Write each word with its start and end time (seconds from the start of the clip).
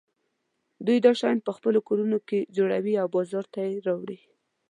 دوی 0.85 0.97
دا 1.05 1.11
شیان 1.19 1.37
په 1.45 1.51
خپلو 1.57 1.79
کورونو 1.87 2.17
کې 2.27 2.39
جوړوي 2.57 2.93
او 3.01 3.07
بازار 3.15 3.45
ته 3.53 3.59
یې 3.67 3.75
راوړي. 3.87 4.19